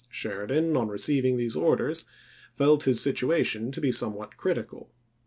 Sheridan, 0.09 0.75
on 0.75 0.87
receiving 0.87 1.37
these 1.37 1.55
orders, 1.55 2.05
felt 2.53 2.85
his 2.85 2.99
situation 2.99 3.71
to 3.71 3.79
be 3.79 3.91
somewhat 3.91 4.35
critical. 4.35 4.89